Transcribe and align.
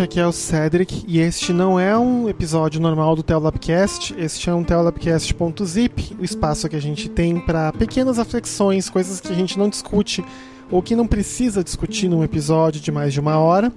noite, 0.00 0.02
aqui 0.02 0.20
é 0.20 0.26
o 0.26 0.32
Cedric 0.32 1.04
e 1.06 1.20
este 1.20 1.52
não 1.52 1.78
é 1.78 1.96
um 1.96 2.28
episódio 2.28 2.80
normal 2.80 3.14
do 3.14 3.22
Teolabcast, 3.22 4.14
este 4.18 4.48
é 4.48 4.54
um 4.54 4.64
Teolabcast.zip, 4.64 6.16
o 6.18 6.24
espaço 6.24 6.68
que 6.68 6.76
a 6.76 6.80
gente 6.80 7.08
tem 7.08 7.38
para 7.40 7.72
pequenas 7.72 8.16
reflexões, 8.16 8.88
coisas 8.88 9.20
que 9.20 9.30
a 9.32 9.34
gente 9.34 9.58
não 9.58 9.68
discute 9.68 10.24
ou 10.70 10.82
que 10.82 10.96
não 10.96 11.06
precisa 11.06 11.62
discutir 11.62 12.08
num 12.08 12.24
episódio 12.24 12.80
de 12.80 12.90
mais 12.90 13.12
de 13.12 13.20
uma 13.20 13.38
hora, 13.38 13.72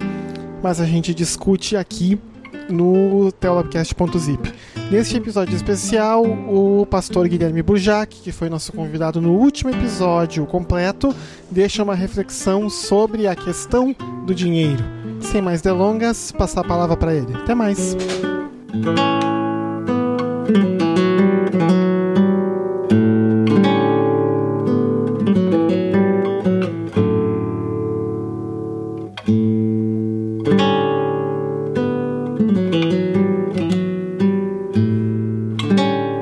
mas 0.62 0.80
a 0.80 0.86
gente 0.86 1.12
discute 1.12 1.76
aqui 1.76 2.18
no 2.70 3.30
teolabcast.zip. 3.32 4.54
Neste 4.90 5.16
episódio 5.16 5.54
especial, 5.54 6.24
o 6.24 6.86
pastor 6.86 7.28
Guilherme 7.28 7.62
Burjac, 7.62 8.22
que 8.22 8.32
foi 8.32 8.48
nosso 8.48 8.72
convidado 8.72 9.20
no 9.20 9.32
último 9.32 9.70
episódio 9.70 10.46
completo, 10.46 11.14
deixa 11.50 11.82
uma 11.82 11.94
reflexão 11.94 12.70
sobre 12.70 13.26
a 13.26 13.34
questão 13.34 13.94
do 14.24 14.34
dinheiro 14.34 15.03
sem 15.24 15.40
mais 15.40 15.62
delongas, 15.62 16.30
passar 16.32 16.60
a 16.60 16.64
palavra 16.64 16.96
para 16.96 17.14
ele. 17.14 17.34
Até 17.34 17.54
mais. 17.54 17.96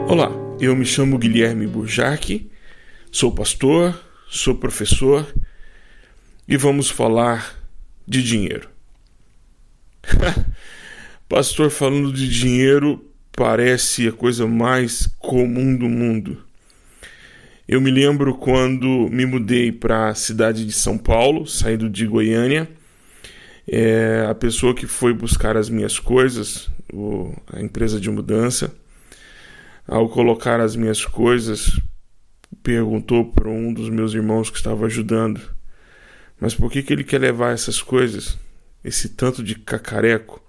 Olá, 0.08 0.30
eu 0.60 0.76
me 0.76 0.84
chamo 0.84 1.18
Guilherme 1.18 1.66
Burjac, 1.66 2.50
sou 3.10 3.32
pastor, 3.34 3.98
sou 4.28 4.54
professor 4.54 5.26
e 6.46 6.56
vamos 6.56 6.88
falar 6.88 7.54
de 8.06 8.22
dinheiro. 8.22 8.71
Pastor 11.28 11.70
falando 11.70 12.12
de 12.12 12.28
dinheiro 12.28 13.04
parece 13.32 14.08
a 14.08 14.12
coisa 14.12 14.46
mais 14.46 15.06
comum 15.18 15.76
do 15.76 15.88
mundo. 15.88 16.44
Eu 17.66 17.80
me 17.80 17.90
lembro 17.90 18.36
quando 18.36 19.08
me 19.10 19.24
mudei 19.24 19.72
para 19.72 20.08
a 20.08 20.14
cidade 20.14 20.64
de 20.64 20.72
São 20.72 20.98
Paulo, 20.98 21.46
saindo 21.46 21.88
de 21.88 22.06
Goiânia. 22.06 22.68
É, 23.66 24.26
a 24.28 24.34
pessoa 24.34 24.74
que 24.74 24.86
foi 24.86 25.14
buscar 25.14 25.56
as 25.56 25.68
minhas 25.68 25.98
coisas, 25.98 26.68
o, 26.92 27.34
a 27.52 27.60
empresa 27.60 28.00
de 28.00 28.10
mudança, 28.10 28.74
ao 29.86 30.08
colocar 30.08 30.60
as 30.60 30.76
minhas 30.76 31.04
coisas, 31.04 31.80
perguntou 32.62 33.24
para 33.32 33.48
um 33.48 33.72
dos 33.72 33.88
meus 33.88 34.12
irmãos 34.12 34.50
que 34.50 34.56
estava 34.56 34.86
ajudando: 34.86 35.40
Mas 36.40 36.54
por 36.54 36.70
que, 36.70 36.82
que 36.82 36.92
ele 36.92 37.04
quer 37.04 37.20
levar 37.20 37.52
essas 37.52 37.80
coisas? 37.80 38.36
Esse 38.84 39.10
tanto 39.10 39.42
de 39.42 39.54
cacareco, 39.54 40.42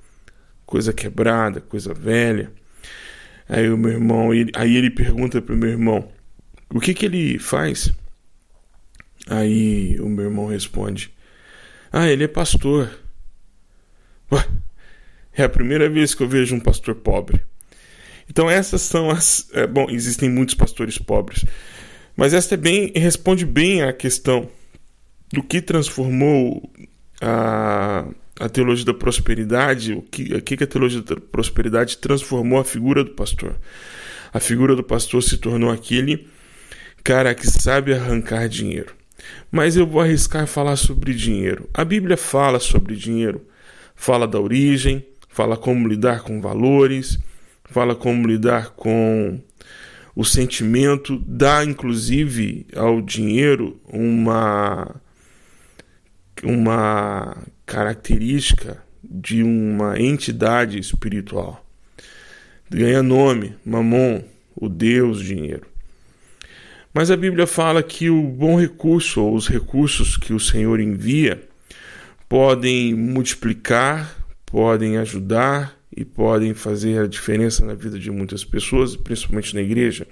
coisa 0.66 0.92
quebrada, 0.92 1.62
coisa 1.62 1.94
velha. 1.94 2.52
Aí 3.48 3.70
o 3.70 3.78
meu 3.78 3.92
irmão, 3.92 4.34
ele, 4.34 4.52
aí 4.56 4.76
ele 4.76 4.90
pergunta 4.90 5.42
pro 5.42 5.56
meu 5.56 5.70
irmão: 5.70 6.12
"O 6.74 6.80
que 6.80 6.94
que 6.94 7.06
ele 7.06 7.38
faz?" 7.38 7.92
Aí 9.28 10.00
o 10.00 10.10
meu 10.10 10.26
irmão 10.26 10.48
responde: 10.48 11.14
"Ah, 11.92 12.10
ele 12.10 12.24
é 12.24 12.28
pastor." 12.28 12.90
Ué, 14.32 14.48
é 15.34 15.44
a 15.44 15.50
primeira 15.50 15.90
vez 15.90 16.16
que 16.16 16.24
eu 16.24 16.28
vejo 16.28 16.56
um 16.56 16.60
pastor 16.60 16.96
pobre. 16.96 17.42
Então 18.30 18.50
essas 18.50 18.82
são 18.82 19.10
as, 19.10 19.50
é, 19.54 19.68
bom, 19.68 19.88
existem 19.90 20.30
muitos 20.30 20.56
pastores 20.56 20.98
pobres, 20.98 21.46
mas 22.16 22.34
esta 22.34 22.56
é 22.56 22.58
bem 22.58 22.92
responde 22.96 23.46
bem 23.46 23.84
à 23.84 23.92
questão 23.92 24.50
do 25.32 25.44
que 25.44 25.62
transformou 25.62 26.72
a 27.22 28.08
a 28.40 28.50
teologia 28.50 28.86
da 28.86 28.94
prosperidade, 28.94 29.94
o 29.94 30.02
que, 30.02 30.34
o 30.34 30.42
que 30.42 30.64
a 30.64 30.68
teologia 30.68 31.02
da 31.02 31.16
prosperidade 31.16 31.98
transformou 31.98 32.60
a 32.60 32.66
figura 32.66 33.04
do 33.04 33.12
pastor. 33.12 33.56
A 34.34 34.40
figura 34.40 34.76
do 34.76 34.84
pastor 34.84 35.22
se 35.22 35.38
tornou 35.38 35.70
aquele 35.70 36.28
cara 37.04 37.36
que 37.36 37.46
sabe 37.46 37.94
arrancar 37.94 38.48
dinheiro. 38.48 38.96
Mas 39.52 39.78
eu 39.78 39.86
vou 39.86 40.02
arriscar 40.02 40.48
falar 40.48 40.76
sobre 40.76 41.14
dinheiro. 41.14 41.70
A 41.74 41.86
Bíblia 41.86 42.18
fala 42.18 42.60
sobre 42.60 42.96
dinheiro, 42.96 43.46
fala 43.96 44.28
da 44.28 44.40
origem, 44.40 45.06
fala 45.30 45.56
como 45.56 45.88
lidar 45.88 46.22
com 46.22 46.42
valores, 46.42 47.20
fala 47.66 47.96
como 47.96 48.28
lidar 48.28 48.72
com 48.72 49.40
o 50.16 50.24
sentimento, 50.24 51.22
dá 51.26 51.64
inclusive 51.64 52.68
ao 52.76 53.02
dinheiro 53.02 53.80
uma 53.88 54.96
uma 56.44 57.38
característica 57.66 58.84
de 59.04 59.44
uma 59.44 60.00
entidade 60.00 60.80
espiritual. 60.80 61.66
Ganha 62.70 63.04
nome, 63.04 63.56
Mamon, 63.66 64.24
o 64.56 64.70
Deus 64.70 65.22
dinheiro. 65.22 65.68
Mas 66.94 67.10
a 67.10 67.18
Bíblia 67.18 67.48
fala 67.48 67.82
que 67.82 68.10
o 68.10 68.22
bom 68.22 68.60
recurso, 68.60 69.22
ou 69.22 69.36
os 69.36 69.48
recursos 69.48 70.16
que 70.16 70.34
o 70.34 70.40
Senhor 70.40 70.80
envia, 70.80 71.42
podem 72.30 72.94
multiplicar, 72.94 74.16
podem 74.46 74.98
ajudar 74.98 75.76
e 75.96 76.06
podem 76.06 76.54
fazer 76.54 77.00
a 77.00 77.08
diferença 77.08 77.66
na 77.66 77.74
vida 77.74 77.98
de 77.98 78.12
muitas 78.12 78.44
pessoas, 78.44 78.96
principalmente 78.96 79.56
na 79.56 79.62
igreja. 79.62 80.08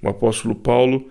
O 0.00 0.08
apóstolo 0.08 0.54
Paulo 0.54 1.10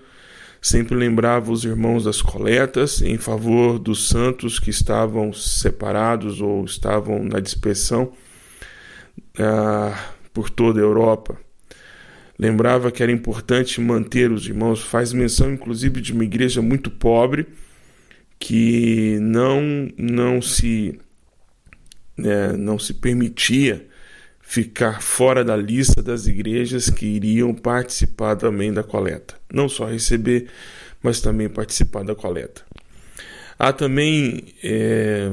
sempre 0.61 0.95
lembrava 0.95 1.51
os 1.51 1.65
irmãos 1.65 2.03
das 2.03 2.21
coletas 2.21 3.01
em 3.01 3.17
favor 3.17 3.79
dos 3.79 4.07
santos 4.07 4.59
que 4.59 4.69
estavam 4.69 5.33
separados 5.33 6.39
ou 6.39 6.63
estavam 6.63 7.23
na 7.23 7.39
dispersão 7.39 8.11
ah, 9.39 10.11
por 10.31 10.51
toda 10.51 10.79
a 10.79 10.83
Europa. 10.83 11.35
Lembrava 12.37 12.91
que 12.91 13.01
era 13.01 13.11
importante 13.11 13.81
manter 13.81 14.31
os 14.31 14.47
irmãos, 14.47 14.81
faz 14.81 15.11
menção 15.13 15.51
inclusive 15.51 15.99
de 15.99 16.13
uma 16.13 16.23
igreja 16.23 16.61
muito 16.61 16.91
pobre 16.91 17.47
que 18.39 19.17
não 19.19 19.89
não 19.97 20.41
se 20.41 20.99
né, 22.17 22.53
não 22.53 22.77
se 22.77 22.93
permitia 22.93 23.87
ficar 24.51 25.01
fora 25.01 25.45
da 25.45 25.55
lista 25.55 26.03
das 26.03 26.27
igrejas 26.27 26.89
que 26.89 27.05
iriam 27.05 27.53
participar 27.53 28.35
também 28.35 28.73
da 28.73 28.83
coleta. 28.83 29.35
Não 29.49 29.69
só 29.69 29.85
receber, 29.85 30.47
mas 31.01 31.21
também 31.21 31.47
participar 31.47 32.03
da 32.03 32.13
coleta. 32.13 32.61
Há 33.57 33.71
também 33.71 34.43
é, 34.61 35.31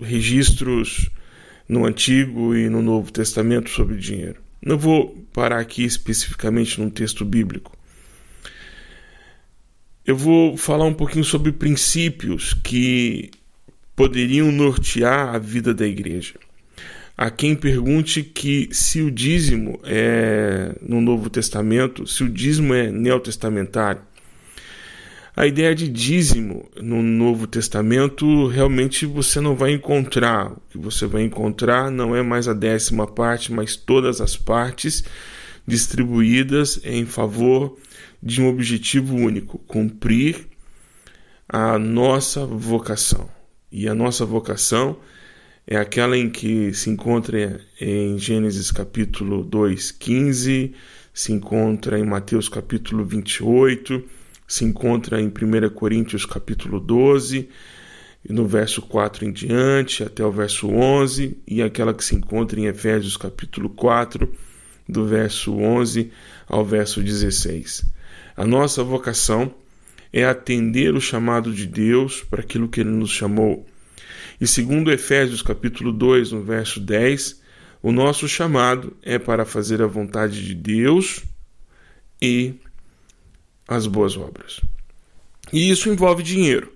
registros 0.00 1.10
no 1.68 1.84
Antigo 1.84 2.54
e 2.54 2.68
no 2.68 2.80
Novo 2.80 3.10
Testamento 3.10 3.70
sobre 3.70 3.96
dinheiro. 3.96 4.40
Não 4.64 4.78
vou 4.78 5.26
parar 5.32 5.58
aqui 5.58 5.82
especificamente 5.82 6.80
num 6.80 6.88
texto 6.88 7.24
bíblico. 7.24 7.76
Eu 10.06 10.16
vou 10.16 10.56
falar 10.56 10.84
um 10.84 10.94
pouquinho 10.94 11.24
sobre 11.24 11.50
princípios 11.50 12.54
que 12.54 13.32
poderiam 13.96 14.52
nortear 14.52 15.34
a 15.34 15.38
vida 15.40 15.74
da 15.74 15.84
igreja 15.84 16.45
a 17.16 17.30
quem 17.30 17.56
pergunte 17.56 18.22
que 18.22 18.68
se 18.72 19.00
o 19.00 19.10
dízimo 19.10 19.80
é 19.84 20.76
no 20.82 21.00
Novo 21.00 21.30
Testamento, 21.30 22.06
se 22.06 22.22
o 22.22 22.28
dízimo 22.28 22.74
é 22.74 22.90
neotestamentário. 22.90 24.02
A 25.34 25.46
ideia 25.46 25.74
de 25.74 25.88
dízimo 25.88 26.68
no 26.80 27.02
Novo 27.02 27.46
Testamento 27.46 28.46
realmente 28.48 29.06
você 29.06 29.40
não 29.40 29.54
vai 29.54 29.72
encontrar. 29.72 30.50
O 30.50 30.60
que 30.70 30.78
você 30.78 31.06
vai 31.06 31.22
encontrar 31.22 31.90
não 31.90 32.14
é 32.14 32.22
mais 32.22 32.48
a 32.48 32.54
décima 32.54 33.06
parte, 33.06 33.52
mas 33.52 33.76
todas 33.76 34.20
as 34.20 34.36
partes 34.36 35.04
distribuídas 35.66 36.80
em 36.84 37.04
favor 37.04 37.76
de 38.22 38.40
um 38.40 38.48
objetivo 38.48 39.14
único: 39.14 39.58
cumprir 39.60 40.46
a 41.48 41.78
nossa 41.78 42.46
vocação. 42.46 43.28
E 43.70 43.88
a 43.88 43.94
nossa 43.94 44.24
vocação 44.24 44.96
é 45.02 45.15
aquela 45.74 46.16
em 46.16 46.30
que 46.30 46.72
se 46.72 46.88
encontra 46.90 47.60
em 47.80 48.16
Gênesis 48.18 48.70
capítulo 48.70 49.42
2, 49.42 49.90
15, 49.90 50.72
se 51.12 51.32
encontra 51.32 51.98
em 51.98 52.04
Mateus 52.04 52.48
capítulo 52.48 53.04
28, 53.04 54.04
se 54.46 54.64
encontra 54.64 55.20
em 55.20 55.26
1 55.26 55.70
Coríntios 55.74 56.24
capítulo 56.24 56.78
12, 56.78 57.48
no 58.28 58.46
verso 58.46 58.80
4 58.80 59.24
em 59.24 59.32
diante, 59.32 60.04
até 60.04 60.24
o 60.24 60.30
verso 60.30 60.68
11, 60.68 61.36
e 61.48 61.60
aquela 61.60 61.92
que 61.92 62.04
se 62.04 62.14
encontra 62.14 62.60
em 62.60 62.66
Efésios 62.66 63.16
capítulo 63.16 63.68
4, 63.70 64.32
do 64.88 65.04
verso 65.04 65.52
11 65.56 66.12
ao 66.46 66.64
verso 66.64 67.02
16. 67.02 67.84
A 68.36 68.46
nossa 68.46 68.84
vocação 68.84 69.52
é 70.12 70.24
atender 70.24 70.94
o 70.94 71.00
chamado 71.00 71.52
de 71.52 71.66
Deus 71.66 72.22
para 72.22 72.40
aquilo 72.40 72.68
que 72.68 72.82
ele 72.82 72.90
nos 72.90 73.10
chamou 73.10 73.66
e 74.40 74.46
segundo 74.46 74.92
Efésios 74.92 75.42
capítulo 75.42 75.92
2, 75.92 76.32
no 76.32 76.42
verso 76.42 76.80
10, 76.80 77.40
O 77.82 77.92
nosso 77.92 78.26
chamado 78.26 78.96
é 79.02 79.18
para 79.18 79.44
fazer 79.44 79.80
a 79.80 79.86
vontade 79.86 80.44
de 80.44 80.54
Deus 80.54 81.22
e 82.20 82.54
as 83.68 83.86
boas 83.86 84.16
obras. 84.16 84.60
E 85.52 85.70
isso 85.70 85.88
envolve 85.88 86.22
dinheiro. 86.22 86.72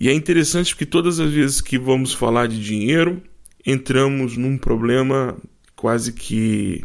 E 0.00 0.08
é 0.08 0.12
interessante 0.12 0.74
porque 0.74 0.86
todas 0.86 1.20
as 1.20 1.30
vezes 1.30 1.60
que 1.60 1.78
vamos 1.78 2.12
falar 2.12 2.48
de 2.48 2.60
dinheiro, 2.60 3.22
entramos 3.64 4.36
num 4.36 4.58
problema 4.58 5.36
quase 5.76 6.12
que 6.12 6.84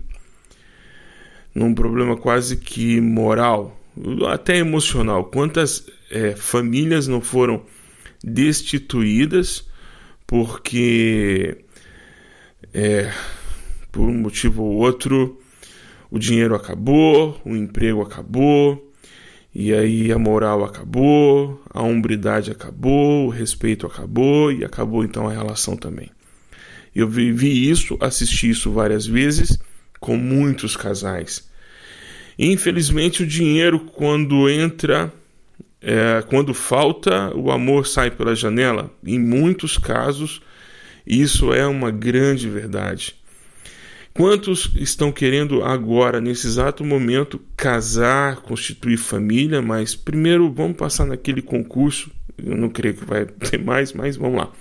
num 1.55 1.73
problema 1.73 2.15
quase 2.15 2.57
que 2.57 3.01
moral, 3.01 3.81
até 4.31 4.57
emocional. 4.57 5.25
Quantas 5.25 5.87
é, 6.11 6.35
famílias 6.35 7.07
não 7.07 7.19
foram 7.19 7.65
destituídas 8.23 9.67
porque 10.25 11.65
é, 12.73 13.11
por 13.91 14.07
um 14.07 14.13
motivo 14.13 14.63
ou 14.63 14.75
outro 14.75 15.39
o 16.09 16.19
dinheiro 16.19 16.55
acabou, 16.55 17.39
o 17.43 17.55
emprego 17.55 18.01
acabou, 18.01 18.93
e 19.53 19.73
aí 19.73 20.11
a 20.11 20.19
moral 20.19 20.63
acabou, 20.63 21.61
a 21.69 21.81
hombridade 21.81 22.51
acabou, 22.51 23.25
o 23.25 23.29
respeito 23.29 23.85
acabou 23.85 24.51
e 24.51 24.63
acabou 24.63 25.03
então 25.03 25.27
a 25.27 25.31
relação 25.31 25.75
também. 25.75 26.11
Eu 26.95 27.07
vivi 27.07 27.69
isso, 27.69 27.97
assisti 27.99 28.49
isso 28.49 28.71
várias 28.71 29.05
vezes 29.05 29.57
com 29.99 30.15
muitos 30.15 30.75
casais. 30.75 31.49
Infelizmente, 32.39 33.23
o 33.23 33.27
dinheiro, 33.27 33.79
quando 33.79 34.49
entra, 34.49 35.11
é, 35.81 36.23
quando 36.27 36.53
falta, 36.53 37.35
o 37.35 37.51
amor 37.51 37.87
sai 37.87 38.11
pela 38.11 38.35
janela. 38.35 38.91
Em 39.05 39.19
muitos 39.19 39.77
casos, 39.77 40.41
isso 41.05 41.53
é 41.53 41.65
uma 41.65 41.91
grande 41.91 42.49
verdade. 42.49 43.15
Quantos 44.13 44.71
estão 44.75 45.11
querendo 45.11 45.63
agora, 45.63 46.19
nesse 46.19 46.47
exato 46.47 46.83
momento, 46.83 47.39
casar, 47.55 48.37
constituir 48.37 48.97
família, 48.97 49.61
mas 49.61 49.95
primeiro 49.95 50.51
vamos 50.51 50.75
passar 50.75 51.05
naquele 51.05 51.41
concurso. 51.41 52.09
Eu 52.35 52.57
não 52.57 52.69
creio 52.69 52.95
que 52.95 53.05
vai 53.05 53.25
ter 53.49 53.63
mais, 53.63 53.93
mas 53.93 54.17
vamos 54.17 54.39
lá. 54.39 54.51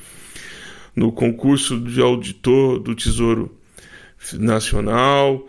No 0.95 1.11
concurso 1.11 1.81
de 1.81 2.01
auditor 2.01 2.79
do 2.79 2.95
Tesouro 2.95 3.57
Nacional, 4.35 5.49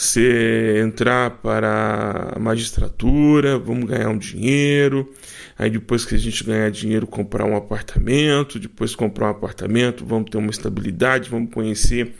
se 0.00 0.78
entrar 0.80 1.28
para 1.42 2.32
a 2.36 2.38
magistratura, 2.38 3.58
vamos 3.58 3.90
ganhar 3.90 4.08
um 4.08 4.16
dinheiro. 4.16 5.12
Aí 5.58 5.68
depois 5.68 6.04
que 6.04 6.14
a 6.14 6.18
gente 6.18 6.44
ganhar 6.44 6.70
dinheiro, 6.70 7.04
comprar 7.04 7.44
um 7.44 7.56
apartamento, 7.56 8.60
depois 8.60 8.94
comprar 8.94 9.26
um 9.26 9.30
apartamento, 9.30 10.06
vamos 10.06 10.30
ter 10.30 10.38
uma 10.38 10.52
estabilidade, 10.52 11.28
vamos 11.28 11.52
conhecer 11.52 12.14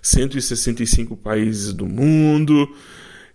165 0.00 1.16
países 1.16 1.72
do 1.72 1.84
mundo. 1.84 2.72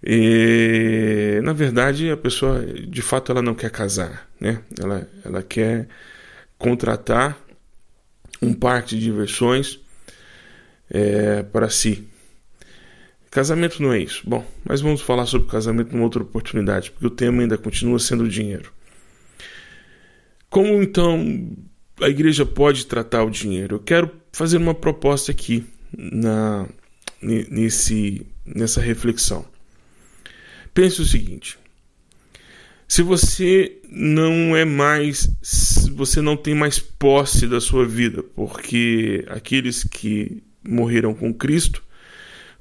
E, 0.01 1.41
na 1.44 1.51
verdade, 1.51 2.09
a 2.09 2.15
pessoa, 2.15 2.65
de 2.65 3.01
fato, 3.01 3.33
ela 3.33 3.41
não 3.41 3.53
quer 3.53 3.71
casar, 3.71 4.25
né? 4.39 4.61
Ela, 4.79 5.05
ela 5.25 5.44
quer 5.44 5.89
contratar 6.57 7.37
um 8.41 8.53
parque 8.53 8.95
de 8.95 9.01
diversões 9.01 9.81
é, 10.89 11.44
para 11.44 11.69
si. 11.69 12.09
Casamento 13.31 13.81
não 13.81 13.94
é 13.94 14.00
isso. 14.00 14.22
Bom, 14.25 14.45
mas 14.66 14.81
vamos 14.81 15.00
falar 15.00 15.25
sobre 15.25 15.50
casamento 15.50 15.94
numa 15.94 16.04
outra 16.04 16.22
oportunidade, 16.22 16.92
porque 16.92 17.07
o 17.07 17.10
tema 17.10 17.42
ainda 17.42 17.57
continua 17.57 17.98
sendo 17.98 18.28
dinheiro. 18.28 18.74
Como 20.50 20.83
então 20.83 21.56
a 22.01 22.10
igreja 22.10 22.45
pode 22.45 22.86
tratar 22.86 23.24
o 23.24 23.31
dinheiro? 23.31 23.75
Eu 23.75 23.80
quero 23.80 24.12
fazer 24.33 24.57
uma 24.57 24.75
proposta 24.75 25.31
aqui 25.31 25.63
na, 25.98 26.68
nesse, 27.22 28.28
nessa 28.45 28.81
reflexão. 28.81 29.45
Pense 30.74 31.01
o 31.01 31.06
seguinte: 31.06 31.57
se 32.86 33.01
você 33.01 33.80
não 33.89 34.57
é 34.57 34.66
mais, 34.66 35.30
você 35.95 36.19
não 36.19 36.36
tem 36.36 36.54
mais 36.54 36.80
posse 36.80 37.48
da 37.48 37.62
sua 37.62 37.88
vida, 37.88 38.22
porque 38.36 39.24
aqueles 39.30 39.86
que 39.86 40.44
morreram 40.62 41.13
com 41.13 41.33
Cristo 41.33 41.81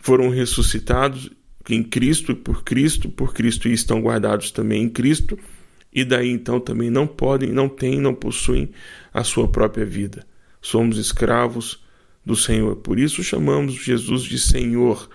foram 0.00 0.30
ressuscitados 0.30 1.30
em 1.68 1.82
Cristo 1.82 2.34
por 2.34 2.64
Cristo, 2.64 3.08
por 3.08 3.34
Cristo 3.34 3.68
e 3.68 3.72
estão 3.72 4.00
guardados 4.00 4.50
também 4.50 4.82
em 4.82 4.88
Cristo, 4.88 5.38
e 5.92 6.04
daí 6.04 6.30
então 6.30 6.58
também 6.60 6.90
não 6.90 7.06
podem, 7.06 7.50
não 7.50 7.68
têm, 7.68 8.00
não 8.00 8.14
possuem 8.14 8.70
a 9.12 9.22
sua 9.24 9.48
própria 9.48 9.84
vida. 9.84 10.26
Somos 10.62 10.98
escravos 10.98 11.84
do 12.24 12.36
Senhor. 12.36 12.76
Por 12.76 12.98
isso 12.98 13.22
chamamos 13.22 13.74
Jesus 13.74 14.22
de 14.22 14.38
Senhor, 14.38 15.08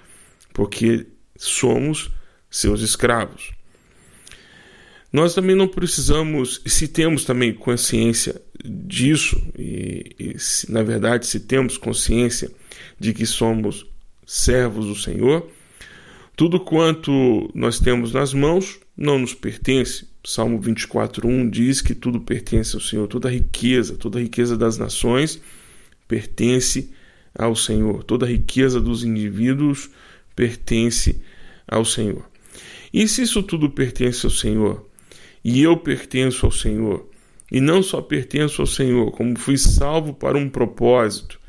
porque 0.53 1.07
somos 1.37 2.11
seus 2.49 2.81
escravos. 2.81 3.51
Nós 5.11 5.33
também 5.33 5.55
não 5.55 5.67
precisamos, 5.67 6.61
se 6.65 6.89
temos 6.89 7.23
também 7.23 7.53
consciência 7.53 8.41
disso, 8.63 9.41
e, 9.57 10.13
e 10.19 10.39
se, 10.39 10.69
na 10.69 10.83
verdade, 10.83 11.25
se 11.25 11.39
temos 11.39 11.77
consciência 11.77 12.51
de 12.99 13.13
que 13.13 13.25
somos 13.25 13.85
servos 14.25 14.87
do 14.87 14.95
Senhor, 14.95 15.49
tudo 16.35 16.59
quanto 16.59 17.49
nós 17.53 17.79
temos 17.79 18.11
nas 18.11 18.33
mãos 18.33 18.79
não 18.97 19.19
nos 19.19 19.33
pertence. 19.33 20.07
Salmo 20.25 20.59
24:1 20.59 21.49
diz 21.49 21.81
que 21.81 21.93
tudo 21.93 22.19
pertence 22.19 22.75
ao 22.75 22.81
Senhor, 22.81 23.07
toda 23.07 23.29
riqueza, 23.29 23.95
toda 23.95 24.19
riqueza 24.19 24.57
das 24.57 24.77
nações 24.77 25.39
pertence 26.07 26.91
ao 27.37 27.55
Senhor. 27.55 28.03
Toda 28.03 28.25
riqueza 28.25 28.79
dos 28.79 29.03
indivíduos 29.03 29.89
pertence 30.35 31.21
ao 31.67 31.85
Senhor. 31.85 32.25
E 32.93 33.07
se 33.07 33.23
isso 33.23 33.43
tudo 33.43 33.69
pertence 33.69 34.25
ao 34.25 34.31
Senhor, 34.31 34.89
e 35.43 35.61
eu 35.61 35.77
pertenço 35.77 36.45
ao 36.45 36.51
Senhor, 36.51 37.09
e 37.51 37.59
não 37.59 37.83
só 37.83 38.01
pertenço 38.01 38.61
ao 38.61 38.67
Senhor, 38.67 39.11
como 39.11 39.37
fui 39.37 39.57
salvo 39.57 40.13
para 40.13 40.37
um 40.37 40.49
propósito, 40.49 41.39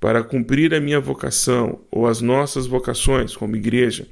para 0.00 0.22
cumprir 0.22 0.74
a 0.74 0.80
minha 0.80 1.00
vocação 1.00 1.80
ou 1.90 2.06
as 2.06 2.20
nossas 2.20 2.66
vocações 2.66 3.36
como 3.36 3.56
igreja, 3.56 4.06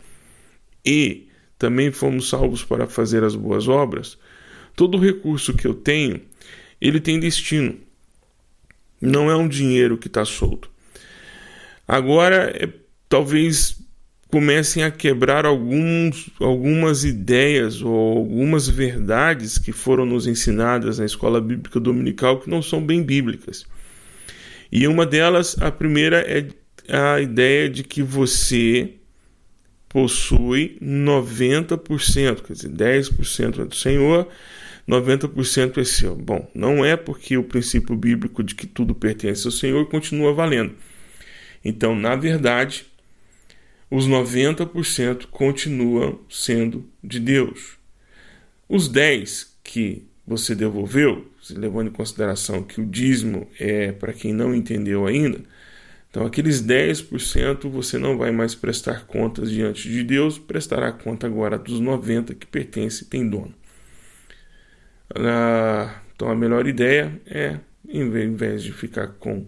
e 0.85 1.29
também 1.59 1.91
fomos 1.91 2.29
salvos 2.29 2.65
para 2.65 2.87
fazer 2.87 3.23
as 3.25 3.35
boas 3.35 3.69
obras, 3.69 4.19
todo 4.75 4.99
recurso 4.99 5.55
que 5.55 5.67
eu 5.67 5.75
tenho, 5.75 6.21
ele 6.81 7.01
tem 7.01 7.21
destino. 7.21 7.79
Não 9.01 9.31
é 9.31 9.37
um 9.37 9.49
dinheiro 9.49 9.97
que 9.97 10.07
está 10.07 10.25
solto. 10.25 10.71
Agora, 11.87 12.51
é, 12.55 12.69
talvez 13.09 13.79
comecem 14.31 14.83
a 14.83 14.91
quebrar 14.91 15.47
alguns, 15.47 16.29
algumas 16.41 17.05
ideias 17.05 17.81
ou 17.83 18.19
algumas 18.19 18.69
verdades 18.69 19.59
que 19.59 19.71
foram 19.71 20.05
nos 20.05 20.27
ensinadas 20.27 20.99
na 20.99 21.05
escola 21.05 21.41
bíblica 21.41 21.79
dominical 21.79 22.41
que 22.41 22.51
não 22.51 22.61
são 22.61 22.85
bem 22.85 23.03
bíblicas. 23.03 23.65
E 24.75 24.89
uma 24.89 25.07
delas, 25.07 25.57
a 25.63 25.71
primeira 25.71 26.19
é 26.27 26.49
a 26.89 27.21
ideia 27.21 27.71
de 27.71 27.85
que 27.85 28.03
você 28.03 28.95
possui 29.89 30.77
90%, 30.83 32.43
quer 32.43 32.53
dizer, 32.55 32.71
10% 32.71 33.61
é 33.61 33.65
do 33.67 33.75
Senhor, 33.77 34.27
90% 34.89 35.79
é 35.79 35.85
seu. 35.85 36.17
Bom, 36.17 36.51
não 36.53 36.85
é 36.85 36.97
porque 36.97 37.37
o 37.37 37.45
princípio 37.45 37.95
bíblico 37.95 38.43
de 38.43 38.57
que 38.57 38.67
tudo 38.67 38.97
pertence 38.97 39.47
ao 39.47 39.53
Senhor 39.53 39.89
continua 39.89 40.35
valendo. 40.35 40.75
Então, 41.65 41.95
na 41.95 42.17
verdade, 42.17 42.85
os 43.89 44.09
90% 44.09 45.27
continuam 45.31 46.19
sendo 46.29 46.85
de 47.03 47.21
Deus. 47.21 47.79
Os 48.69 48.89
10 48.89 49.57
que 49.63 50.09
você 50.27 50.55
devolveu, 50.55 51.31
levando 51.51 51.89
em 51.89 51.93
consideração 51.93 52.63
que 52.63 52.81
o 52.81 52.87
dízimo 52.87 53.49
é 53.59 53.93
para 53.93 54.13
quem 54.13 54.33
não 54.33 54.55
entendeu 54.55 55.07
ainda, 55.07 55.41
então 56.11 56.25
aqueles 56.25 56.63
10% 56.63 57.69
você 57.69 57.99
não 57.99 58.17
vai 58.17 58.31
mais 58.31 58.55
prestar 58.55 59.05
contas 59.05 59.51
diante 59.51 59.89
de 59.89 60.05
Deus, 60.05 60.39
prestará 60.39 60.93
conta 60.93 61.27
agora 61.27 61.59
dos 61.59 61.81
90 61.81 62.35
que 62.35 62.47
pertence 62.47 63.03
e 63.03 63.07
tem 63.09 63.29
dono. 63.29 63.53
Ah, 65.13 66.01
então 66.15 66.29
a 66.31 66.37
melhor 66.37 66.67
ideia 66.69 67.21
é, 67.27 67.59
em 67.89 68.33
vez 68.33 68.63
de 68.63 68.73
ficar 68.73 69.09
com 69.09 69.47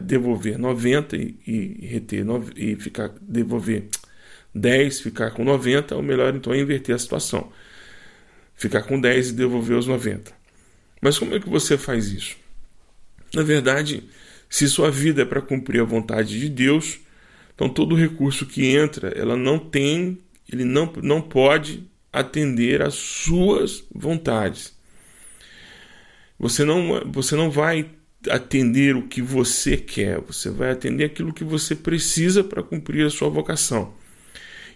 devolver 0.00 0.58
90 0.58 1.16
e, 1.16 1.38
e 1.46 1.86
reter 1.86 2.24
e 2.56 2.76
ficar 2.76 3.12
devolver 3.20 3.88
10, 4.54 5.00
ficar 5.00 5.30
com 5.32 5.44
90, 5.44 5.96
o 5.96 6.02
melhor 6.02 6.34
então 6.34 6.52
é 6.52 6.58
inverter 6.58 6.94
a 6.94 6.98
situação. 6.98 7.52
Ficar 8.56 8.82
com 8.82 9.00
10 9.00 9.30
e 9.30 9.32
devolver 9.32 9.76
os 9.76 9.86
90. 9.86 10.32
Mas 11.00 11.18
como 11.18 11.34
é 11.34 11.40
que 11.40 11.48
você 11.48 11.76
faz 11.76 12.10
isso? 12.10 12.36
Na 13.34 13.42
verdade, 13.42 14.04
se 14.48 14.68
sua 14.68 14.90
vida 14.90 15.22
é 15.22 15.24
para 15.24 15.42
cumprir 15.42 15.80
a 15.80 15.84
vontade 15.84 16.38
de 16.38 16.48
Deus, 16.48 17.00
então 17.54 17.68
todo 17.68 17.94
recurso 17.94 18.46
que 18.46 18.66
entra, 18.66 19.08
ela 19.08 19.36
não 19.36 19.58
tem, 19.58 20.18
ele 20.50 20.64
não, 20.64 20.92
não 21.02 21.20
pode 21.20 21.84
atender 22.12 22.80
às 22.80 22.94
suas 22.94 23.84
vontades. 23.92 24.72
Você 26.38 26.64
não, 26.64 27.02
você 27.12 27.34
não 27.34 27.50
vai 27.50 27.90
atender 28.30 28.96
o 28.96 29.06
que 29.06 29.20
você 29.20 29.76
quer, 29.76 30.20
você 30.20 30.50
vai 30.50 30.70
atender 30.70 31.04
aquilo 31.04 31.32
que 31.32 31.44
você 31.44 31.74
precisa 31.74 32.42
para 32.42 32.62
cumprir 32.62 33.06
a 33.06 33.10
sua 33.10 33.28
vocação. 33.28 33.94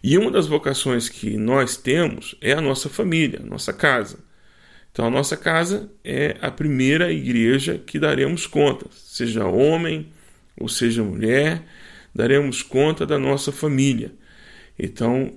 E 0.03 0.17
uma 0.17 0.31
das 0.31 0.47
vocações 0.47 1.09
que 1.09 1.37
nós 1.37 1.77
temos 1.77 2.37
é 2.41 2.53
a 2.53 2.61
nossa 2.61 2.89
família, 2.89 3.41
a 3.43 3.47
nossa 3.47 3.73
casa. 3.73 4.19
Então, 4.93 5.07
a 5.07 5.11
nossa 5.11 5.37
casa 5.37 5.91
é 6.05 6.37
a 6.41 6.51
primeira 6.51 7.13
igreja 7.13 7.79
que 7.79 7.99
daremos 7.99 8.47
conta, 8.47 8.87
seja 8.93 9.47
homem 9.47 10.13
ou 10.59 10.69
seja 10.69 11.05
mulher, 11.05 11.63
daremos 12.15 12.63
conta 12.63 13.07
da 13.07 13.19
nossa 13.19 13.53
família. 13.53 14.13
Então, 14.79 15.35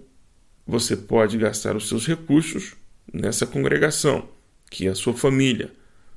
você 0.65 0.95
pode 0.95 1.37
gastar 1.37 1.75
os 1.75 1.87
seus 1.87 2.07
recursos 2.07 2.73
nessa 3.11 3.45
congregação, 3.45 4.29
que 4.69 4.87
é 4.87 4.91
a 4.91 4.95
sua 4.95 5.13
família, 5.13 5.71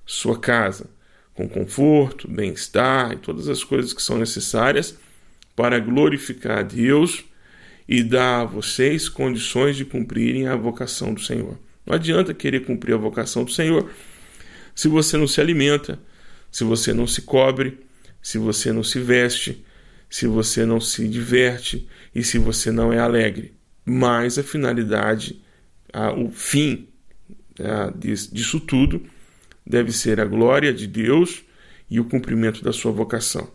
sua 0.07 0.39
casa, 0.39 0.89
com 1.35 1.49
conforto, 1.49 2.31
bem-estar 2.31 3.13
e 3.13 3.17
todas 3.17 3.49
as 3.49 3.65
coisas 3.65 3.93
que 3.93 4.03
são 4.03 4.17
necessárias 4.17 4.97
para 5.57 5.79
glorificar 5.79 6.59
a 6.59 6.63
Deus 6.63 7.25
e 7.89 8.03
dar 8.03 8.41
a 8.41 8.45
vocês 8.45 9.09
condições 9.09 9.77
de 9.77 9.85
cumprirem 9.85 10.49
a 10.49 10.57
vocação 10.57 11.13
do 11.13 11.21
Senhor. 11.21 11.59
Não 11.85 11.95
adianta 11.95 12.33
querer 12.33 12.61
cumprir 12.65 12.95
a 12.95 12.99
vocação 12.99 13.45
do 13.45 13.53
Senhor 13.53 13.91
se 14.75 14.89
você 14.89 15.17
não 15.17 15.27
se 15.29 15.41
alimenta, 15.41 16.01
se 16.51 16.65
você 16.65 16.93
não 16.93 17.07
se 17.07 17.23
cobre, 17.23 17.79
se 18.23 18.39
você 18.39 18.73
não 18.73 18.83
se 18.83 18.99
veste, 18.99 19.65
se 20.09 20.27
você 20.27 20.65
não 20.65 20.81
se 20.81 21.09
diverte 21.09 21.87
e 22.15 22.25
se 22.25 22.39
você 22.39 22.71
não 22.71 22.93
é 22.93 22.99
alegre. 22.99 23.55
Mas 23.85 24.39
a 24.39 24.43
finalidade, 24.43 25.43
o 26.17 26.31
fim 26.31 26.89
disso 28.33 28.59
tudo 28.61 29.03
deve 29.67 29.93
ser 29.93 30.21
a 30.21 30.25
glória 30.25 30.73
de 30.73 30.87
Deus 30.87 31.45
e 31.91 32.01
o 32.01 32.05
cumprimento 32.05 32.65
da 32.65 32.73
sua 32.73 32.93
vocação. 32.93 33.49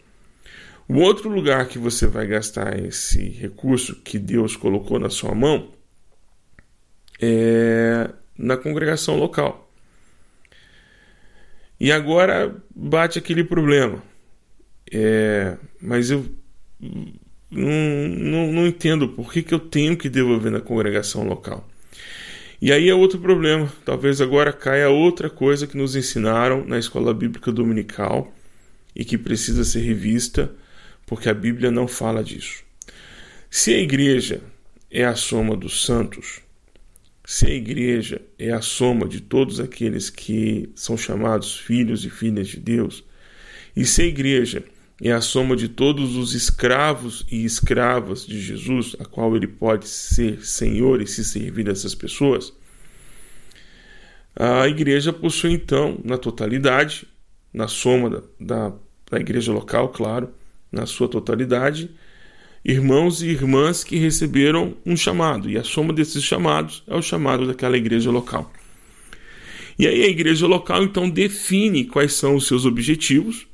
O 0.89 1.01
outro 1.01 1.29
lugar 1.29 1.67
que 1.67 1.77
você 1.77 2.08
vai 2.08 2.25
gastar 2.25 2.84
esse 2.84 3.29
recurso 3.29 3.98
que 3.98 4.17
Deus 4.17 4.55
colocou 4.55 4.98
na 4.98 5.12
sua 5.12 5.36
mão 5.36 5.69
é 7.22 8.10
na 8.36 8.58
congregação 8.58 9.15
local. 9.15 9.72
E 11.79 11.91
agora 11.91 12.55
bate 12.75 13.19
aquele 13.19 13.43
problema. 13.43 14.01
É, 14.91 15.58
mas 15.79 16.10
eu 16.10 16.25
não, 17.51 18.08
não, 18.08 18.51
não, 18.51 18.67
entendo 18.67 19.10
por 19.10 19.31
que, 19.31 19.43
que 19.43 19.53
eu 19.53 19.60
tenho 19.60 19.96
que 19.96 20.10
devolver 20.10 20.51
na 20.51 20.60
congregação 20.60 21.24
local. 21.24 21.69
E 22.60 22.72
aí 22.72 22.89
é 22.89 22.96
outro 22.96 23.19
problema. 23.19 23.72
Talvez 23.86 24.19
agora 24.22 24.51
caia 24.51 24.89
outra 24.89 25.29
coisa 25.29 25.67
que 25.67 25.77
nos 25.77 25.96
ensinaram 25.96 26.65
na 26.65 26.79
escola 26.79 27.13
bíblica 27.13 27.51
dominical 27.51 28.34
e 28.96 29.05
que 29.05 29.19
precisa 29.19 29.63
ser 29.63 29.81
revista 29.81 30.51
porque 31.10 31.28
a 31.28 31.34
Bíblia 31.34 31.72
não 31.72 31.88
fala 31.88 32.24
disso. 32.24 32.63
Se 33.50 33.74
a 33.74 33.80
igreja 33.80 34.42
é 34.92 35.04
a 35.04 35.16
soma 35.16 35.58
dos 35.58 35.84
santos, 35.84 36.39
se 37.25 37.48
a 37.48 37.50
igreja 37.50 38.22
é 38.38 38.51
a 38.51 38.62
soma 38.62 39.08
de 39.08 39.20
todos 39.20 39.60
aqueles 39.60 40.12
que 40.12 40.70
são 40.75 40.96
chamados 40.96 41.58
filhos 41.58 42.06
e 42.06 42.12
filhas 42.12 42.50
de 42.50 42.60
Deus, 42.60 43.04
e 43.75 43.86
se 43.86 44.04
a 44.04 44.06
igreja 44.06 44.63
é 45.01 45.12
a 45.12 45.20
soma 45.20 45.56
de 45.56 45.68
todos 45.68 46.16
os 46.16 46.36
escravos 46.36 47.25
e 47.32 47.44
escravas 47.44 48.24
de 48.24 48.39
Jesus, 48.39 48.96
a 49.00 49.06
qual 49.06 49.36
ele 49.36 49.48
pode 49.48 49.88
ser 49.88 50.46
senhor 50.46 51.01
e 51.01 51.08
se 51.08 51.25
servir 51.25 51.63
dessas 51.63 51.96
pessoas, 51.96 52.54
a 54.36 54.68
igreja 54.68 55.12
possui 55.12 55.54
então, 55.54 56.00
na 56.06 56.20
totalidade, 56.20 57.08
na 57.51 57.68
soma 57.68 58.12
da, 58.12 58.22
da, 58.39 58.74
da 59.10 59.20
igreja 59.20 59.51
local, 59.51 59.89
claro, 59.89 60.38
na 60.72 60.86
sua 60.86 61.08
totalidade, 61.08 61.90
irmãos 62.64 63.22
e 63.22 63.28
irmãs 63.28 63.84
que 63.84 63.98
receberam 63.98 64.76
um 64.86 64.96
chamado, 64.96 65.50
e 65.50 65.58
a 65.58 65.64
soma 65.64 65.94
desses 65.94 66.24
chamados 66.24 66.84
é 66.88 66.96
o 66.96 67.02
chamado 67.02 67.48
daquela 67.48 67.78
igreja 67.78 68.12
local. 68.12 68.52
E 69.78 69.88
aí 69.88 70.04
a 70.04 70.08
igreja 70.08 70.46
local 70.46 70.84
então 70.84 71.10
define 71.10 71.86
quais 71.86 72.14
são 72.14 72.36
os 72.36 72.48
seus 72.48 72.66
objetivos, 72.66 73.48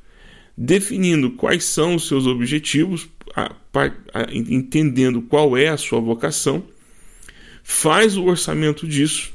definindo 0.57 1.31
quais 1.31 1.63
são 1.63 1.95
os 1.95 2.07
seus 2.07 2.25
objetivos, 2.25 3.07
entendendo 4.31 5.21
qual 5.21 5.55
é 5.55 5.67
a 5.67 5.77
sua 5.77 5.99
vocação, 5.99 6.63
faz 7.63 8.17
o 8.17 8.25
orçamento 8.25 8.87
disso 8.87 9.33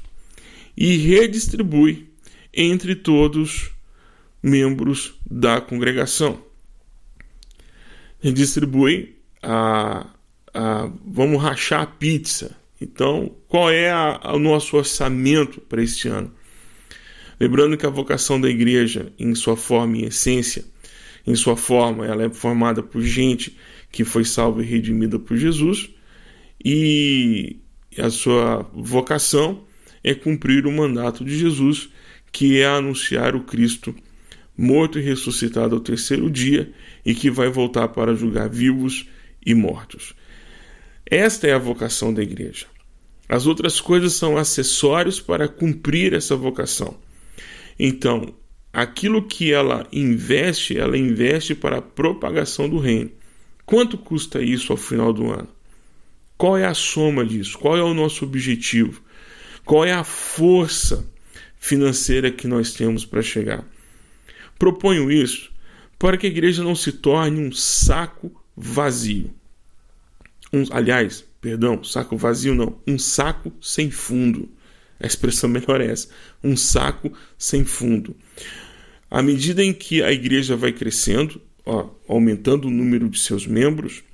e 0.76 0.96
redistribui 0.96 2.08
entre 2.52 2.94
todos 2.94 3.70
membros 4.42 5.14
da 5.30 5.60
congregação 5.60 6.49
distribui 8.22 9.16
a, 9.42 10.06
a, 10.52 10.90
vamos 11.04 11.42
rachar 11.42 11.82
a 11.82 11.86
pizza. 11.86 12.56
Então, 12.80 13.34
qual 13.48 13.70
é 13.70 13.92
o 14.24 14.38
nosso 14.38 14.76
orçamento 14.76 15.60
para 15.60 15.82
este 15.82 16.08
ano? 16.08 16.32
Lembrando 17.38 17.76
que 17.76 17.86
a 17.86 17.90
vocação 17.90 18.40
da 18.40 18.48
igreja, 18.48 19.12
em 19.18 19.34
sua 19.34 19.56
forma 19.56 19.98
e 19.98 20.04
essência, 20.04 20.64
em 21.26 21.34
sua 21.34 21.56
forma, 21.56 22.06
ela 22.06 22.24
é 22.24 22.30
formada 22.30 22.82
por 22.82 23.02
gente 23.02 23.56
que 23.90 24.04
foi 24.04 24.24
salva 24.24 24.62
e 24.62 24.66
redimida 24.66 25.18
por 25.18 25.36
Jesus, 25.36 25.90
e 26.62 27.56
a 27.98 28.10
sua 28.10 28.70
vocação 28.74 29.64
é 30.04 30.14
cumprir 30.14 30.66
o 30.66 30.72
mandato 30.72 31.24
de 31.24 31.36
Jesus, 31.36 31.88
que 32.32 32.60
é 32.60 32.66
anunciar 32.66 33.34
o 33.34 33.40
Cristo 33.40 33.94
morto 34.60 34.98
e 34.98 35.02
ressuscitado 35.02 35.74
ao 35.74 35.80
terceiro 35.80 36.30
dia 36.30 36.70
e 37.04 37.14
que 37.14 37.30
vai 37.30 37.48
voltar 37.48 37.88
para 37.88 38.14
julgar 38.14 38.50
vivos 38.50 39.08
e 39.44 39.54
mortos. 39.54 40.14
Esta 41.06 41.46
é 41.46 41.54
a 41.54 41.58
vocação 41.58 42.12
da 42.12 42.22
igreja. 42.22 42.66
As 43.26 43.46
outras 43.46 43.80
coisas 43.80 44.12
são 44.12 44.36
acessórios 44.36 45.18
para 45.18 45.48
cumprir 45.48 46.12
essa 46.12 46.36
vocação. 46.36 46.94
Então, 47.78 48.34
aquilo 48.70 49.26
que 49.26 49.50
ela 49.50 49.88
investe, 49.90 50.76
ela 50.76 50.98
investe 50.98 51.54
para 51.54 51.78
a 51.78 51.82
propagação 51.82 52.68
do 52.68 52.78
reino. 52.78 53.10
Quanto 53.64 53.96
custa 53.96 54.42
isso 54.42 54.72
ao 54.72 54.76
final 54.76 55.10
do 55.10 55.32
ano? 55.32 55.48
Qual 56.36 56.58
é 56.58 56.66
a 56.66 56.74
soma 56.74 57.24
disso? 57.24 57.58
Qual 57.58 57.78
é 57.78 57.82
o 57.82 57.94
nosso 57.94 58.26
objetivo? 58.26 59.00
Qual 59.64 59.86
é 59.86 59.92
a 59.92 60.04
força 60.04 61.08
financeira 61.58 62.30
que 62.30 62.46
nós 62.46 62.74
temos 62.74 63.06
para 63.06 63.22
chegar? 63.22 63.64
Proponho 64.60 65.10
isso 65.10 65.50
para 65.98 66.18
que 66.18 66.26
a 66.26 66.28
igreja 66.30 66.62
não 66.62 66.74
se 66.74 66.92
torne 66.92 67.40
um 67.40 67.50
saco 67.50 68.30
vazio. 68.54 69.34
Um, 70.52 70.64
aliás, 70.70 71.24
perdão, 71.40 71.82
saco 71.82 72.14
vazio 72.14 72.54
não, 72.54 72.78
um 72.86 72.98
saco 72.98 73.50
sem 73.58 73.90
fundo. 73.90 74.50
A 75.02 75.06
expressão 75.06 75.48
melhor 75.50 75.80
é 75.80 75.86
essa: 75.86 76.08
um 76.44 76.58
saco 76.58 77.10
sem 77.38 77.64
fundo. 77.64 78.14
À 79.10 79.22
medida 79.22 79.64
em 79.64 79.72
que 79.72 80.02
a 80.02 80.12
igreja 80.12 80.54
vai 80.56 80.72
crescendo, 80.72 81.40
ó, 81.64 81.88
aumentando 82.06 82.68
o 82.68 82.70
número 82.70 83.08
de 83.08 83.18
seus 83.18 83.46
membros, 83.46 84.04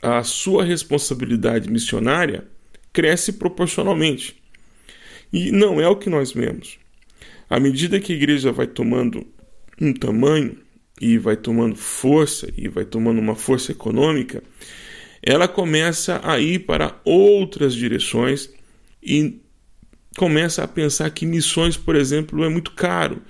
a 0.00 0.22
sua 0.22 0.62
responsabilidade 0.62 1.68
missionária 1.68 2.46
cresce 2.92 3.32
proporcionalmente. 3.32 4.40
E 5.32 5.50
não 5.50 5.80
é 5.80 5.88
o 5.88 5.96
que 5.96 6.08
nós 6.08 6.30
vemos. 6.30 6.78
À 7.50 7.58
medida 7.58 7.98
que 7.98 8.12
a 8.12 8.16
igreja 8.16 8.52
vai 8.52 8.68
tomando 8.68 9.26
um 9.82 9.92
tamanho 9.92 10.56
e 11.00 11.18
vai 11.18 11.36
tomando 11.36 11.74
força 11.74 12.48
e 12.56 12.68
vai 12.68 12.84
tomando 12.84 13.18
uma 13.18 13.34
força 13.34 13.72
econômica, 13.72 14.42
ela 15.20 15.48
começa 15.48 16.20
a 16.22 16.38
ir 16.38 16.60
para 16.60 17.00
outras 17.04 17.74
direções 17.74 18.50
e 19.02 19.40
começa 20.16 20.62
a 20.62 20.68
pensar 20.68 21.10
que 21.10 21.26
missões, 21.26 21.76
por 21.76 21.96
exemplo, 21.96 22.44
é 22.44 22.48
muito 22.48 22.72
caro. 22.72 23.20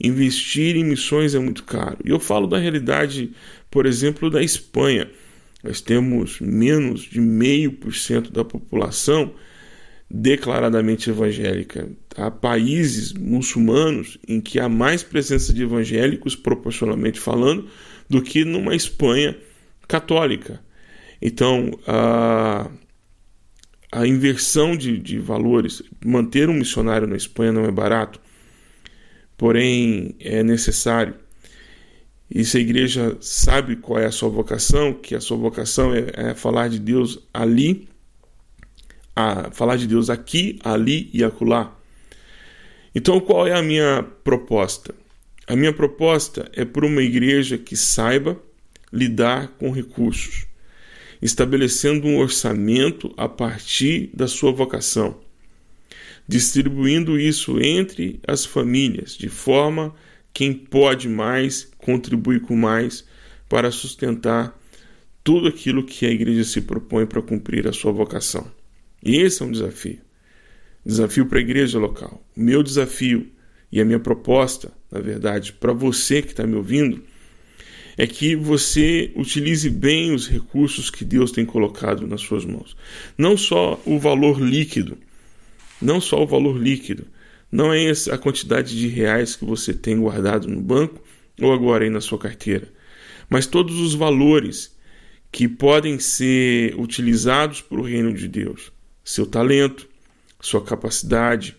Investir 0.00 0.74
em 0.76 0.84
missões 0.84 1.34
é 1.34 1.38
muito 1.38 1.62
caro. 1.62 1.98
E 2.04 2.10
eu 2.10 2.18
falo 2.18 2.48
da 2.48 2.58
realidade, 2.58 3.32
por 3.70 3.86
exemplo, 3.86 4.28
da 4.28 4.42
Espanha. 4.42 5.08
Nós 5.62 5.80
temos 5.80 6.40
menos 6.40 7.02
de 7.02 7.20
meio 7.20 7.72
por 7.72 7.94
cento 7.94 8.32
da 8.32 8.44
população 8.44 9.32
declaradamente 10.14 11.08
evangélica. 11.08 11.88
Há 12.14 12.30
países 12.30 13.14
muçulmanos 13.14 14.18
em 14.28 14.42
que 14.42 14.60
há 14.60 14.68
mais 14.68 15.02
presença 15.02 15.54
de 15.54 15.62
evangélicos, 15.62 16.36
proporcionalmente 16.36 17.18
falando, 17.18 17.66
do 18.10 18.20
que 18.20 18.44
numa 18.44 18.76
Espanha 18.76 19.34
católica. 19.88 20.60
Então, 21.20 21.70
a, 21.86 22.70
a 23.90 24.06
inversão 24.06 24.76
de, 24.76 24.98
de 24.98 25.18
valores, 25.18 25.82
manter 26.04 26.50
um 26.50 26.54
missionário 26.54 27.06
na 27.06 27.16
Espanha 27.16 27.52
não 27.52 27.64
é 27.64 27.70
barato, 27.70 28.20
porém 29.38 30.14
é 30.20 30.42
necessário. 30.42 31.14
E 32.30 32.44
se 32.44 32.58
a 32.58 32.60
igreja 32.60 33.16
sabe 33.18 33.76
qual 33.76 33.98
é 33.98 34.04
a 34.04 34.12
sua 34.12 34.28
vocação, 34.28 34.92
que 34.92 35.14
a 35.14 35.20
sua 35.20 35.38
vocação 35.38 35.94
é, 35.94 36.10
é 36.12 36.34
falar 36.34 36.68
de 36.68 36.78
Deus 36.78 37.18
ali 37.32 37.88
a 39.14 39.50
falar 39.50 39.76
de 39.76 39.86
Deus 39.86 40.08
aqui, 40.10 40.58
ali 40.62 41.10
e 41.12 41.22
acolá. 41.22 41.76
Então, 42.94 43.20
qual 43.20 43.46
é 43.46 43.54
a 43.54 43.62
minha 43.62 44.02
proposta? 44.24 44.94
A 45.46 45.56
minha 45.56 45.72
proposta 45.72 46.50
é 46.54 46.64
por 46.64 46.84
uma 46.84 47.02
igreja 47.02 47.58
que 47.58 47.76
saiba 47.76 48.40
lidar 48.92 49.48
com 49.58 49.70
recursos, 49.70 50.46
estabelecendo 51.20 52.06
um 52.06 52.18
orçamento 52.18 53.12
a 53.16 53.28
partir 53.28 54.10
da 54.14 54.28
sua 54.28 54.52
vocação, 54.52 55.18
distribuindo 56.28 57.18
isso 57.18 57.60
entre 57.60 58.20
as 58.26 58.44
famílias, 58.44 59.16
de 59.16 59.28
forma 59.28 59.94
quem 60.32 60.52
pode 60.52 61.08
mais 61.08 61.68
contribui 61.78 62.40
com 62.40 62.56
mais 62.56 63.04
para 63.48 63.70
sustentar 63.70 64.58
tudo 65.24 65.48
aquilo 65.48 65.84
que 65.84 66.06
a 66.06 66.10
igreja 66.10 66.44
se 66.44 66.60
propõe 66.60 67.06
para 67.06 67.22
cumprir 67.22 67.66
a 67.66 67.72
sua 67.72 67.92
vocação. 67.92 68.50
E 69.02 69.16
esse 69.16 69.42
é 69.42 69.46
um 69.46 69.50
desafio. 69.50 69.98
Desafio 70.84 71.26
para 71.26 71.38
a 71.38 71.42
igreja 71.42 71.78
local. 71.78 72.24
O 72.36 72.40
meu 72.40 72.62
desafio 72.62 73.30
e 73.70 73.80
a 73.80 73.84
minha 73.84 74.00
proposta, 74.00 74.72
na 74.90 75.00
verdade, 75.00 75.52
para 75.52 75.72
você 75.72 76.22
que 76.22 76.32
está 76.32 76.46
me 76.46 76.56
ouvindo, 76.56 77.02
é 77.96 78.06
que 78.06 78.34
você 78.34 79.12
utilize 79.14 79.68
bem 79.68 80.14
os 80.14 80.28
recursos 80.28 80.90
que 80.90 81.04
Deus 81.04 81.30
tem 81.30 81.44
colocado 81.44 82.06
nas 82.06 82.22
suas 82.22 82.44
mãos. 82.44 82.76
Não 83.16 83.36
só 83.36 83.80
o 83.84 83.98
valor 83.98 84.40
líquido, 84.40 84.96
não 85.80 86.00
só 86.00 86.22
o 86.22 86.26
valor 86.26 86.56
líquido, 86.56 87.06
não 87.50 87.72
é 87.72 87.92
a 88.10 88.16
quantidade 88.16 88.78
de 88.78 88.88
reais 88.88 89.36
que 89.36 89.44
você 89.44 89.74
tem 89.74 90.00
guardado 90.00 90.48
no 90.48 90.60
banco 90.60 91.02
ou 91.40 91.52
agora 91.52 91.84
aí 91.84 91.90
na 91.90 92.00
sua 92.00 92.18
carteira, 92.18 92.68
mas 93.28 93.46
todos 93.46 93.78
os 93.78 93.94
valores 93.94 94.74
que 95.30 95.46
podem 95.46 95.98
ser 95.98 96.74
utilizados 96.78 97.60
para 97.60 97.78
o 97.78 97.84
reino 97.84 98.12
de 98.12 98.26
Deus. 98.26 98.71
Seu 99.04 99.26
talento, 99.26 99.88
sua 100.40 100.62
capacidade, 100.62 101.56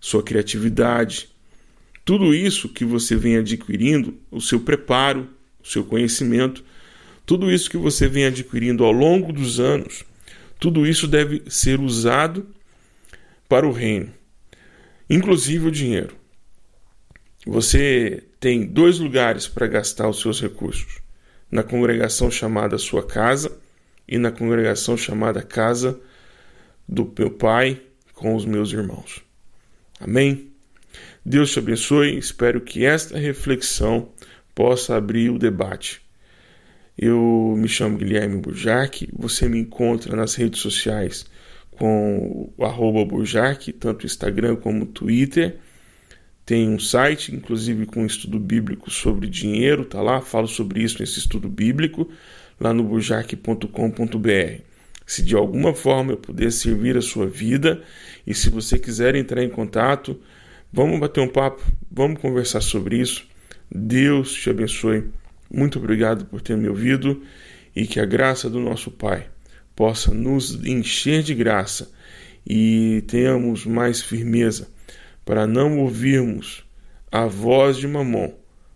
sua 0.00 0.22
criatividade, 0.22 1.28
tudo 2.04 2.34
isso 2.34 2.68
que 2.68 2.84
você 2.84 3.14
vem 3.14 3.36
adquirindo, 3.36 4.18
o 4.30 4.40
seu 4.40 4.60
preparo, 4.60 5.28
o 5.62 5.66
seu 5.66 5.84
conhecimento, 5.84 6.64
tudo 7.24 7.50
isso 7.50 7.70
que 7.70 7.76
você 7.76 8.08
vem 8.08 8.24
adquirindo 8.24 8.84
ao 8.84 8.90
longo 8.90 9.32
dos 9.32 9.60
anos, 9.60 10.04
tudo 10.58 10.86
isso 10.86 11.06
deve 11.06 11.42
ser 11.48 11.80
usado 11.80 12.46
para 13.48 13.66
o 13.66 13.72
reino, 13.72 14.12
inclusive 15.08 15.68
o 15.68 15.70
dinheiro. 15.70 16.16
Você 17.46 18.24
tem 18.40 18.66
dois 18.66 18.98
lugares 18.98 19.46
para 19.46 19.66
gastar 19.66 20.08
os 20.08 20.20
seus 20.20 20.40
recursos: 20.40 20.98
na 21.50 21.62
congregação 21.62 22.30
chamada 22.30 22.78
Sua 22.78 23.04
Casa 23.04 23.56
e 24.06 24.18
na 24.18 24.30
congregação 24.30 24.96
chamada 24.96 25.42
Casa 25.42 26.00
do 26.92 27.12
meu 27.18 27.30
Pai 27.30 27.80
com 28.14 28.36
os 28.36 28.44
meus 28.44 28.72
irmãos. 28.72 29.22
Amém? 29.98 30.52
Deus 31.24 31.52
te 31.52 31.58
abençoe. 31.58 32.18
Espero 32.18 32.60
que 32.60 32.84
esta 32.84 33.18
reflexão 33.18 34.10
possa 34.54 34.96
abrir 34.96 35.30
o 35.30 35.38
debate. 35.38 36.02
Eu 36.96 37.54
me 37.56 37.68
chamo 37.68 37.96
Guilherme 37.96 38.36
Burjac, 38.36 39.08
você 39.12 39.48
me 39.48 39.58
encontra 39.58 40.14
nas 40.14 40.34
redes 40.34 40.60
sociais 40.60 41.24
com 41.70 42.52
o 42.56 43.04
Burjac, 43.06 43.72
tanto 43.72 44.04
Instagram 44.04 44.56
como 44.56 44.84
Twitter. 44.86 45.58
Tem 46.44 46.68
um 46.68 46.78
site, 46.78 47.34
inclusive 47.34 47.86
com 47.86 48.02
um 48.02 48.06
estudo 48.06 48.38
bíblico 48.38 48.90
sobre 48.90 49.28
dinheiro, 49.28 49.84
tá 49.84 50.02
lá, 50.02 50.20
falo 50.20 50.46
sobre 50.46 50.82
isso 50.82 50.98
nesse 51.00 51.18
estudo 51.18 51.48
bíblico, 51.48 52.10
lá 52.60 52.74
no 52.74 52.84
burjac.com.br. 52.84 54.71
Se 55.06 55.22
de 55.22 55.34
alguma 55.34 55.74
forma 55.74 56.12
eu 56.12 56.16
puder 56.16 56.50
servir 56.52 56.96
a 56.96 57.02
sua 57.02 57.26
vida 57.26 57.82
e 58.26 58.34
se 58.34 58.50
você 58.50 58.78
quiser 58.78 59.14
entrar 59.14 59.42
em 59.42 59.48
contato, 59.48 60.18
vamos 60.72 60.98
bater 60.98 61.20
um 61.20 61.28
papo, 61.28 61.62
vamos 61.90 62.20
conversar 62.20 62.60
sobre 62.60 62.98
isso. 62.98 63.26
Deus 63.70 64.32
te 64.32 64.50
abençoe. 64.50 65.10
Muito 65.52 65.78
obrigado 65.78 66.24
por 66.26 66.40
ter 66.40 66.56
me 66.56 66.68
ouvido 66.68 67.22
e 67.74 67.86
que 67.86 68.00
a 68.00 68.04
graça 68.04 68.48
do 68.48 68.60
nosso 68.60 68.90
Pai 68.90 69.28
possa 69.74 70.12
nos 70.12 70.64
encher 70.64 71.22
de 71.22 71.34
graça 71.34 71.90
e 72.46 73.02
tenhamos 73.06 73.64
mais 73.64 74.02
firmeza 74.02 74.68
para 75.24 75.46
não 75.46 75.78
ouvirmos 75.78 76.64
a 77.10 77.26
voz 77.26 77.76
de 77.76 77.86
Mamon 77.86 78.32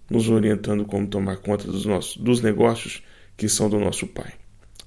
nos 0.09 0.29
orientando 0.29 0.85
como 0.85 1.07
tomar 1.07 1.39
conta 1.39 1.67
dos, 1.67 1.85
nossos, 1.85 2.17
dos 2.17 2.41
negócios 2.41 3.03
que 3.37 3.49
são 3.49 3.69
do 3.69 3.79
nosso 3.79 4.07
Pai. 4.07 4.33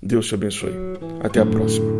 Deus 0.01 0.27
te 0.27 0.35
abençoe. 0.35 0.73
Até 1.21 1.41
a 1.41 1.45
próxima. 1.45 1.91